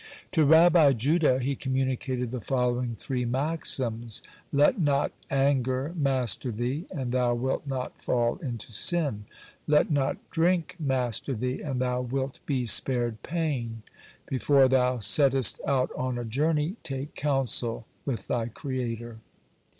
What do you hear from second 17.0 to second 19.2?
counsel with thy Creator.